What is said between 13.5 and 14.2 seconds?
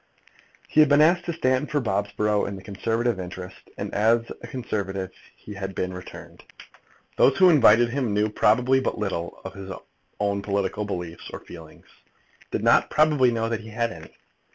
he had any.